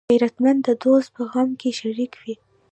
[0.09, 2.35] غیرتمند د دوست په غم کې شریک وي